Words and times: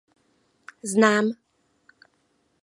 Znám. 0.91 1.25